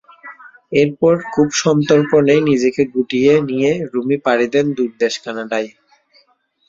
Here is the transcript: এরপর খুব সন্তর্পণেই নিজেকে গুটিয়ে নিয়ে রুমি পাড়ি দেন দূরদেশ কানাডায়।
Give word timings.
এরপর 0.71 1.13
খুব 1.33 1.47
সন্তর্পণেই 1.61 2.41
নিজেকে 2.49 2.81
গুটিয়ে 2.93 3.33
নিয়ে 3.49 3.71
রুমি 3.91 4.17
পাড়ি 4.25 4.47
দেন 4.53 4.65
দূরদেশ 4.77 5.13
কানাডায়। 5.23 5.69